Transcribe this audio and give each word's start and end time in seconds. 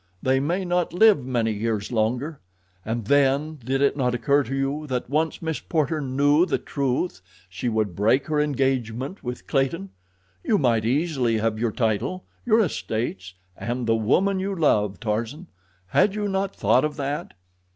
They 0.23 0.39
may 0.39 0.65
not 0.65 0.93
live 0.93 1.23
many 1.23 1.51
years 1.51 1.91
longer. 1.91 2.39
And 2.83 3.05
then, 3.05 3.59
did 3.63 3.83
it 3.83 3.95
not 3.95 4.15
occur 4.15 4.41
to 4.45 4.55
you 4.55 4.87
that 4.87 5.11
once 5.11 5.43
Miss 5.43 5.59
Porter 5.59 6.01
knew 6.01 6.43
the 6.47 6.57
truth 6.57 7.21
she 7.47 7.69
would 7.69 7.95
break 7.95 8.25
her 8.25 8.39
engagement 8.41 9.23
with 9.23 9.45
Clayton? 9.45 9.91
You 10.43 10.57
might 10.57 10.85
easily 10.85 11.37
have 11.37 11.59
your 11.59 11.71
title, 11.71 12.25
your 12.47 12.61
estates, 12.61 13.35
and 13.55 13.85
the 13.85 13.95
woman 13.95 14.39
you 14.39 14.55
love, 14.55 14.99
Tarzan. 14.99 15.45
Had 15.85 16.15
you 16.15 16.27
not 16.27 16.55
thought 16.55 16.83
of 16.83 16.95
that?" 16.95 17.35